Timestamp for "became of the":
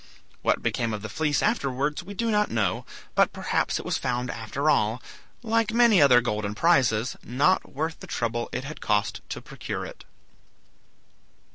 0.63-1.09